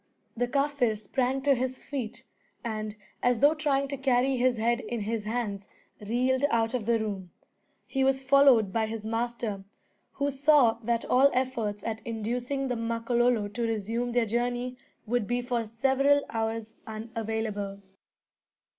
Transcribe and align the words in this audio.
The 0.35 0.47
Kaffir 0.47 0.97
sprang 0.97 1.43
to 1.43 1.53
his 1.53 1.77
feet, 1.77 2.23
and, 2.63 2.95
as 3.21 3.39
though 3.39 3.53
trying 3.53 3.87
to 3.89 3.97
carry 3.97 4.35
his 4.35 4.57
head 4.57 4.79
in 4.79 5.01
his 5.01 5.25
hands, 5.25 5.67
reeled 5.99 6.43
out 6.49 6.73
of 6.73 6.87
the 6.87 6.97
room. 6.97 7.29
He 7.85 8.03
was 8.03 8.19
followed 8.19 8.73
by 8.73 8.87
his 8.87 9.05
master, 9.05 9.63
who 10.13 10.31
saw 10.31 10.79
that 10.85 11.05
all 11.05 11.29
efforts 11.33 11.83
at 11.83 12.01
inducing 12.03 12.67
the 12.67 12.75
Makololo 12.75 13.47
to 13.49 13.61
resume 13.67 14.11
their 14.13 14.25
journey 14.25 14.75
would 15.05 15.27
be 15.27 15.39
for 15.39 15.67
several 15.67 16.23
hours 16.31 16.73
unavailable. 16.87 17.83